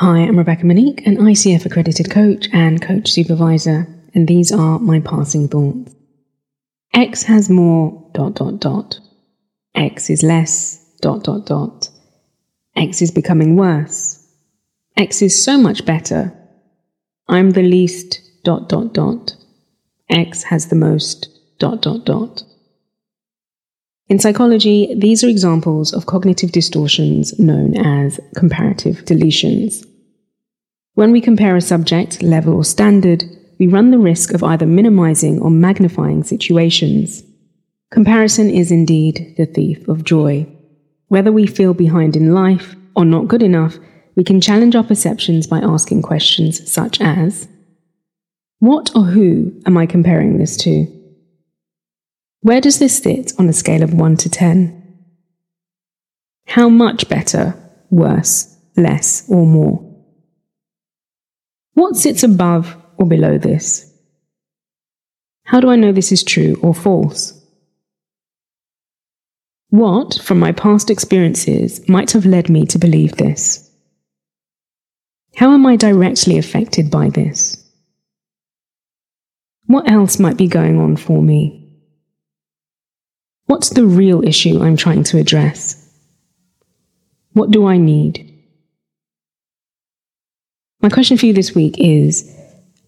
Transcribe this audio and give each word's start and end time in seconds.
Hi, 0.00 0.18
I'm 0.18 0.38
Rebecca 0.38 0.64
Monique, 0.64 1.04
an 1.08 1.16
ICF 1.16 1.66
accredited 1.66 2.08
coach 2.08 2.46
and 2.52 2.80
coach 2.80 3.10
supervisor, 3.10 3.88
and 4.14 4.28
these 4.28 4.52
are 4.52 4.78
my 4.78 5.00
passing 5.00 5.48
thoughts. 5.48 5.92
X 6.94 7.24
has 7.24 7.50
more 7.50 8.08
dot 8.14 8.34
dot 8.34 8.60
dot. 8.60 9.00
X 9.74 10.08
is 10.08 10.22
less 10.22 10.88
dot 11.00 11.24
dot 11.24 11.46
dot. 11.46 11.90
X 12.76 13.02
is 13.02 13.10
becoming 13.10 13.56
worse. 13.56 14.24
X 14.96 15.20
is 15.20 15.44
so 15.44 15.58
much 15.58 15.84
better. 15.84 16.32
I'm 17.26 17.50
the 17.50 17.64
least 17.64 18.20
dot 18.44 18.68
dot 18.68 18.94
dot. 18.94 19.34
X 20.08 20.44
has 20.44 20.68
the 20.68 20.76
most 20.76 21.28
dot 21.58 21.82
dot 21.82 22.04
dot. 22.04 22.44
In 24.08 24.20
psychology, 24.20 24.94
these 24.96 25.24
are 25.24 25.28
examples 25.28 25.92
of 25.92 26.06
cognitive 26.06 26.52
distortions 26.52 27.36
known 27.38 27.76
as 27.76 28.20
comparative 28.36 29.04
deletions. 29.04 29.87
When 30.98 31.12
we 31.12 31.20
compare 31.20 31.54
a 31.54 31.60
subject, 31.60 32.24
level, 32.24 32.54
or 32.54 32.64
standard, 32.64 33.22
we 33.60 33.68
run 33.68 33.92
the 33.92 34.00
risk 34.00 34.34
of 34.34 34.42
either 34.42 34.66
minimizing 34.66 35.40
or 35.40 35.48
magnifying 35.48 36.24
situations. 36.24 37.22
Comparison 37.92 38.50
is 38.50 38.72
indeed 38.72 39.36
the 39.36 39.46
thief 39.46 39.86
of 39.86 40.02
joy. 40.02 40.44
Whether 41.06 41.30
we 41.30 41.46
feel 41.46 41.72
behind 41.72 42.16
in 42.16 42.34
life 42.34 42.74
or 42.96 43.04
not 43.04 43.28
good 43.28 43.44
enough, 43.44 43.76
we 44.16 44.24
can 44.24 44.40
challenge 44.40 44.74
our 44.74 44.82
perceptions 44.82 45.46
by 45.46 45.60
asking 45.60 46.02
questions 46.02 46.68
such 46.68 47.00
as 47.00 47.46
What 48.58 48.90
or 48.96 49.04
who 49.04 49.52
am 49.66 49.76
I 49.76 49.86
comparing 49.86 50.38
this 50.38 50.56
to? 50.64 50.88
Where 52.40 52.60
does 52.60 52.80
this 52.80 52.98
sit 52.98 53.34
on 53.38 53.48
a 53.48 53.52
scale 53.52 53.84
of 53.84 53.94
1 53.94 54.16
to 54.16 54.28
10? 54.28 54.98
How 56.48 56.68
much 56.68 57.08
better, 57.08 57.54
worse, 57.88 58.52
less, 58.76 59.24
or 59.28 59.46
more? 59.46 59.87
What 61.78 61.94
sits 61.94 62.24
above 62.24 62.76
or 62.96 63.06
below 63.06 63.38
this? 63.38 63.88
How 65.44 65.60
do 65.60 65.70
I 65.70 65.76
know 65.76 65.92
this 65.92 66.10
is 66.10 66.24
true 66.24 66.58
or 66.60 66.74
false? 66.74 67.40
What, 69.70 70.18
from 70.24 70.40
my 70.40 70.50
past 70.50 70.90
experiences, 70.90 71.88
might 71.88 72.10
have 72.10 72.26
led 72.26 72.50
me 72.50 72.66
to 72.66 72.80
believe 72.80 73.12
this? 73.12 73.70
How 75.36 75.52
am 75.52 75.64
I 75.66 75.76
directly 75.76 76.36
affected 76.36 76.90
by 76.90 77.10
this? 77.10 77.64
What 79.66 79.88
else 79.88 80.18
might 80.18 80.36
be 80.36 80.48
going 80.48 80.80
on 80.80 80.96
for 80.96 81.22
me? 81.22 81.78
What's 83.46 83.70
the 83.70 83.86
real 83.86 84.24
issue 84.26 84.60
I'm 84.60 84.76
trying 84.76 85.04
to 85.04 85.18
address? 85.18 85.88
What 87.34 87.52
do 87.52 87.68
I 87.68 87.76
need? 87.76 88.27
My 90.80 90.88
question 90.88 91.16
for 91.16 91.26
you 91.26 91.32
this 91.32 91.54
week 91.54 91.74
is 91.78 92.32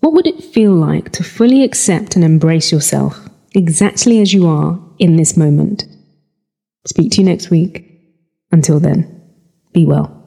What 0.00 0.12
would 0.12 0.26
it 0.26 0.44
feel 0.44 0.72
like 0.72 1.10
to 1.12 1.24
fully 1.24 1.64
accept 1.64 2.14
and 2.14 2.24
embrace 2.24 2.70
yourself 2.70 3.28
exactly 3.54 4.20
as 4.20 4.32
you 4.32 4.46
are 4.46 4.78
in 4.98 5.16
this 5.16 5.36
moment? 5.36 5.84
Speak 6.86 7.12
to 7.12 7.20
you 7.20 7.26
next 7.26 7.50
week. 7.50 7.86
Until 8.52 8.80
then, 8.80 9.22
be 9.72 9.86
well. 9.86 10.19